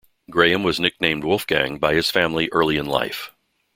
Graham 0.31 0.63
was 0.63 0.79
nicknamed 0.79 1.23
"Wolfgang" 1.23 1.77
by 1.77 1.93
his 1.93 2.09
family 2.09 2.49
early 2.51 2.77
in 2.77 2.87
life. 2.87 3.29